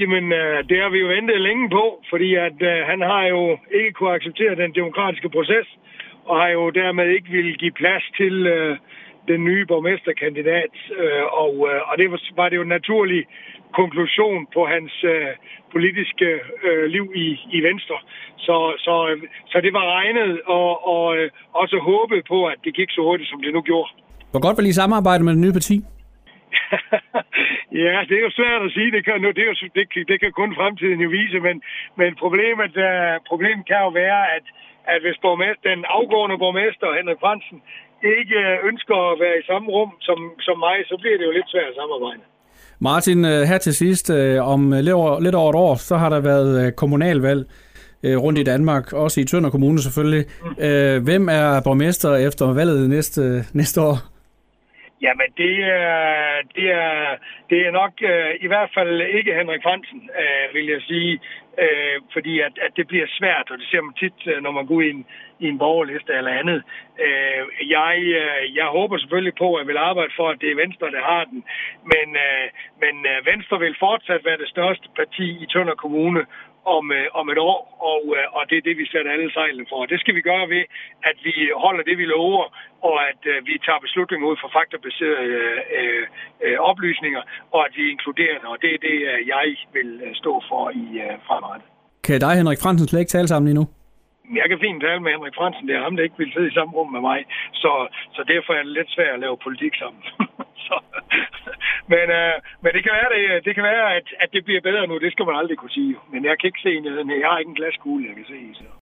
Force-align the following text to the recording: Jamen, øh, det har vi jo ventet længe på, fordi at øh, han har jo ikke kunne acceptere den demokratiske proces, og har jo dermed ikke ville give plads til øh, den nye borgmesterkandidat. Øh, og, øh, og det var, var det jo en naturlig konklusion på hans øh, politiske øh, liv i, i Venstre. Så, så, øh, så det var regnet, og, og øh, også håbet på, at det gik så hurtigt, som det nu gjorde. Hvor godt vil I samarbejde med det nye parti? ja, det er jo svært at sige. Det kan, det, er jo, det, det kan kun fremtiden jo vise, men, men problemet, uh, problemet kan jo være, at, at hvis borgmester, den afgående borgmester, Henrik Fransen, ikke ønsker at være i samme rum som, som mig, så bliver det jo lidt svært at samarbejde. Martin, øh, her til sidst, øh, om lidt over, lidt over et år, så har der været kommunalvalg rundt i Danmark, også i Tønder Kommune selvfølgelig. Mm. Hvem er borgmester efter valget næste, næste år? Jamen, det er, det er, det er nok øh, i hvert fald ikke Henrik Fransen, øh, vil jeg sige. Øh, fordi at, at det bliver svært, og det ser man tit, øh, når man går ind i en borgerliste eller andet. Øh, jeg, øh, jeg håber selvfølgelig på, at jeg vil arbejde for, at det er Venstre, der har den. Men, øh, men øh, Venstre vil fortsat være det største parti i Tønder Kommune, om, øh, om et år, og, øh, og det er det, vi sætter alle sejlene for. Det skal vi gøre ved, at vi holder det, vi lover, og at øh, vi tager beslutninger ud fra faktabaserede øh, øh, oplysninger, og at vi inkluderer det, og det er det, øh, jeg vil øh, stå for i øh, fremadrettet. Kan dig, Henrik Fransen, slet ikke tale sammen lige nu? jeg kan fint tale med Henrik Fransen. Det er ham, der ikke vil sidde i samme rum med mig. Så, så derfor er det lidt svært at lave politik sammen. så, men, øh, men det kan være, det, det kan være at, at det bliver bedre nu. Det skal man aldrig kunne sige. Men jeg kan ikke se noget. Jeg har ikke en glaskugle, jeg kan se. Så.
Jamen, 0.00 0.32
øh, 0.40 0.58
det 0.68 0.78
har 0.82 0.90
vi 0.94 0.98
jo 0.98 1.08
ventet 1.16 1.40
længe 1.40 1.70
på, 1.70 1.84
fordi 2.10 2.34
at 2.34 2.58
øh, 2.70 2.78
han 2.90 3.00
har 3.00 3.24
jo 3.34 3.58
ikke 3.78 3.92
kunne 3.92 4.16
acceptere 4.18 4.60
den 4.62 4.74
demokratiske 4.74 5.28
proces, 5.36 5.66
og 6.28 6.34
har 6.42 6.48
jo 6.48 6.70
dermed 6.70 7.06
ikke 7.16 7.30
ville 7.30 7.54
give 7.62 7.78
plads 7.80 8.04
til 8.20 8.34
øh, 8.46 8.76
den 9.30 9.44
nye 9.44 9.66
borgmesterkandidat. 9.66 10.74
Øh, 11.00 11.24
og, 11.44 11.52
øh, 11.70 11.80
og 11.88 11.94
det 11.98 12.10
var, 12.10 12.20
var 12.40 12.48
det 12.48 12.56
jo 12.56 12.62
en 12.62 12.76
naturlig 12.78 13.22
konklusion 13.80 14.46
på 14.54 14.60
hans 14.74 14.92
øh, 15.14 15.32
politiske 15.74 16.28
øh, 16.68 16.84
liv 16.94 17.06
i, 17.24 17.26
i 17.56 17.58
Venstre. 17.68 17.98
Så, 18.46 18.56
så, 18.86 18.94
øh, 19.10 19.18
så 19.52 19.56
det 19.64 19.72
var 19.78 19.84
regnet, 19.96 20.40
og, 20.58 20.70
og 20.94 21.16
øh, 21.18 21.30
også 21.62 21.76
håbet 21.90 22.20
på, 22.32 22.38
at 22.52 22.58
det 22.64 22.72
gik 22.74 22.90
så 22.90 23.00
hurtigt, 23.06 23.30
som 23.30 23.42
det 23.42 23.52
nu 23.54 23.60
gjorde. 23.70 23.90
Hvor 24.30 24.40
godt 24.46 24.56
vil 24.58 24.70
I 24.72 24.72
samarbejde 24.72 25.24
med 25.24 25.32
det 25.32 25.40
nye 25.40 25.56
parti? 25.58 25.76
ja, 27.86 27.94
det 28.08 28.16
er 28.16 28.24
jo 28.28 28.38
svært 28.40 28.62
at 28.66 28.74
sige. 28.76 28.90
Det 28.96 29.02
kan, 29.04 29.14
det, 29.36 29.42
er 29.44 29.50
jo, 29.52 29.56
det, 29.78 30.08
det 30.10 30.16
kan 30.22 30.32
kun 30.40 30.50
fremtiden 30.58 31.00
jo 31.04 31.08
vise, 31.18 31.38
men, 31.48 31.56
men 32.00 32.10
problemet, 32.22 32.72
uh, 32.88 33.14
problemet 33.30 33.64
kan 33.70 33.80
jo 33.86 33.90
være, 34.02 34.20
at, 34.36 34.44
at 34.92 35.00
hvis 35.04 35.18
borgmester, 35.24 35.68
den 35.74 35.84
afgående 35.98 36.36
borgmester, 36.44 36.96
Henrik 36.98 37.20
Fransen, 37.24 37.58
ikke 38.16 38.38
ønsker 38.68 38.96
at 39.12 39.16
være 39.24 39.36
i 39.38 39.48
samme 39.50 39.68
rum 39.76 39.92
som, 40.08 40.18
som 40.46 40.56
mig, 40.66 40.76
så 40.90 40.94
bliver 41.00 41.16
det 41.18 41.26
jo 41.28 41.36
lidt 41.38 41.50
svært 41.52 41.70
at 41.72 41.78
samarbejde. 41.80 42.22
Martin, 42.90 43.18
øh, 43.32 43.40
her 43.50 43.58
til 43.58 43.74
sidst, 43.82 44.06
øh, 44.10 44.52
om 44.54 44.60
lidt 44.86 44.96
over, 45.00 45.20
lidt 45.20 45.34
over 45.34 45.50
et 45.50 45.58
år, 45.66 45.74
så 45.88 45.94
har 45.96 46.10
der 46.14 46.20
været 46.20 46.76
kommunalvalg 46.76 47.42
rundt 48.04 48.38
i 48.38 48.42
Danmark, 48.42 48.92
også 48.92 49.20
i 49.20 49.24
Tønder 49.24 49.50
Kommune 49.50 49.78
selvfølgelig. 49.78 50.24
Mm. 50.42 51.04
Hvem 51.04 51.28
er 51.28 51.60
borgmester 51.64 52.14
efter 52.14 52.54
valget 52.54 52.90
næste, 52.90 53.44
næste 53.54 53.80
år? 53.80 53.96
Jamen, 55.02 55.30
det 55.36 55.54
er, 55.64 56.42
det 56.56 56.70
er, 56.70 57.16
det 57.50 57.66
er 57.66 57.70
nok 57.70 57.92
øh, 58.02 58.34
i 58.40 58.46
hvert 58.46 58.70
fald 58.74 59.00
ikke 59.00 59.34
Henrik 59.34 59.62
Fransen, 59.62 60.10
øh, 60.20 60.54
vil 60.54 60.66
jeg 60.66 60.82
sige. 60.82 61.20
Øh, 61.62 61.98
fordi 62.12 62.40
at, 62.40 62.54
at 62.66 62.72
det 62.76 62.86
bliver 62.86 63.06
svært, 63.18 63.50
og 63.50 63.58
det 63.58 63.66
ser 63.70 63.80
man 63.80 63.94
tit, 63.94 64.18
øh, 64.26 64.42
når 64.42 64.50
man 64.50 64.66
går 64.66 64.80
ind 64.80 65.04
i 65.40 65.46
en 65.48 65.58
borgerliste 65.58 66.12
eller 66.12 66.40
andet. 66.40 66.62
Øh, 67.04 67.42
jeg, 67.76 67.96
øh, 68.20 68.56
jeg 68.56 68.66
håber 68.66 68.98
selvfølgelig 68.98 69.34
på, 69.34 69.54
at 69.54 69.60
jeg 69.60 69.68
vil 69.68 69.86
arbejde 69.90 70.12
for, 70.16 70.28
at 70.28 70.40
det 70.40 70.50
er 70.50 70.62
Venstre, 70.64 70.90
der 70.90 71.02
har 71.12 71.24
den. 71.24 71.44
Men, 71.92 72.06
øh, 72.26 72.46
men 72.82 72.94
øh, 73.10 73.26
Venstre 73.30 73.58
vil 73.58 73.76
fortsat 73.78 74.24
være 74.24 74.42
det 74.42 74.48
største 74.48 74.88
parti 74.96 75.26
i 75.42 75.46
Tønder 75.52 75.74
Kommune, 75.74 76.22
om, 76.76 76.84
øh, 76.98 77.06
om 77.20 77.26
et 77.32 77.40
år, 77.50 77.58
og, 77.92 78.02
øh, 78.16 78.26
og 78.36 78.42
det 78.48 78.56
er 78.58 78.66
det, 78.68 78.76
vi 78.82 78.86
sætter 78.92 79.10
alle 79.12 79.30
sejlene 79.32 79.66
for. 79.72 79.86
Det 79.92 80.00
skal 80.00 80.14
vi 80.18 80.22
gøre 80.30 80.46
ved, 80.54 80.64
at 81.10 81.16
vi 81.26 81.34
holder 81.64 81.82
det, 81.88 81.96
vi 81.98 82.06
lover, 82.14 82.44
og 82.88 82.96
at 83.10 83.22
øh, 83.32 83.36
vi 83.48 83.54
tager 83.66 83.80
beslutninger 83.86 84.26
ud 84.30 84.36
fra 84.40 84.48
faktabaserede 84.58 85.26
øh, 85.78 86.04
øh, 86.44 86.58
oplysninger, 86.70 87.22
og 87.54 87.60
at 87.66 87.72
vi 87.78 87.84
inkluderer 87.94 88.38
det, 88.40 88.48
og 88.52 88.58
det 88.62 88.70
er 88.74 88.80
det, 88.88 88.96
øh, 89.10 89.18
jeg 89.34 89.46
vil 89.76 89.90
øh, 90.06 90.14
stå 90.22 90.32
for 90.48 90.64
i 90.82 90.86
øh, 91.04 91.14
fremadrettet. 91.26 91.68
Kan 92.04 92.20
dig, 92.20 92.34
Henrik 92.40 92.60
Fransen, 92.62 92.88
slet 92.88 93.00
ikke 93.00 93.16
tale 93.16 93.28
sammen 93.28 93.48
lige 93.48 93.60
nu? 93.60 93.66
jeg 94.40 94.46
kan 94.48 94.58
fint 94.60 94.82
tale 94.82 95.00
med 95.00 95.12
Henrik 95.16 95.36
Fransen. 95.38 95.68
Det 95.68 95.74
er 95.76 95.82
ham, 95.86 95.96
der 95.96 96.02
ikke 96.02 96.18
vil 96.18 96.32
sidde 96.32 96.50
i 96.50 96.56
samme 96.58 96.72
rum 96.78 96.90
med 96.96 97.02
mig. 97.10 97.20
Så, 97.62 97.72
så 98.16 98.22
derfor 98.32 98.52
er 98.52 98.62
det 98.62 98.72
lidt 98.78 98.90
svært 98.90 99.14
at 99.14 99.20
lave 99.20 99.44
politik 99.46 99.74
sammen. 99.82 100.02
så, 100.66 100.76
men, 101.92 102.06
øh, 102.20 102.34
men 102.62 102.70
det 102.74 102.82
kan 102.84 102.92
være, 102.98 103.08
det, 103.14 103.44
det 103.46 103.52
kan 103.54 103.64
være 103.64 103.84
at, 103.98 104.06
at 104.22 104.28
det 104.34 104.44
bliver 104.44 104.60
bedre 104.68 104.86
nu. 104.86 104.98
Det 104.98 105.12
skal 105.12 105.26
man 105.26 105.36
aldrig 105.40 105.56
kunne 105.58 105.76
sige. 105.78 105.96
Men 106.12 106.24
jeg 106.24 106.34
kan 106.38 106.48
ikke 106.48 106.64
se 106.66 106.80
noget. 106.80 107.20
Jeg 107.22 107.28
har 107.30 107.38
ikke 107.38 107.48
en 107.48 107.60
glaskugle, 107.60 108.06
jeg 108.08 108.16
kan 108.16 108.28
se. 108.34 108.40
Så. 108.60 108.68